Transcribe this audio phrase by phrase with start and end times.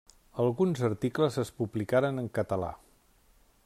[0.43, 2.75] Alguns articles es publicaren en català.